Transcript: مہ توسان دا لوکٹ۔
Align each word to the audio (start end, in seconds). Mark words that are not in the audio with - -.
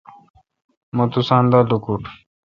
مہ 0.95 1.05
توسان 1.11 1.43
دا 1.51 1.59
لوکٹ۔ 1.69 2.03